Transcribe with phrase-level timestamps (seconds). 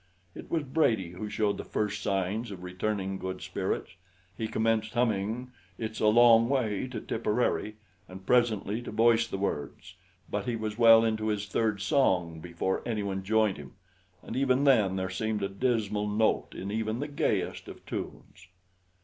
[0.33, 3.97] It was Brady who showed the first signs of returning good spirits.
[4.35, 7.75] He commenced humming "It's a Long Way to Tipperary"
[8.07, 9.93] and presently to voice the words,
[10.27, 13.73] but he was well into his third song before anyone joined him,
[14.23, 18.47] and even then there seemed a dismal note in even the gayest of tunes.